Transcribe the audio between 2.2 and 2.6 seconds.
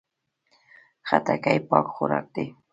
دی.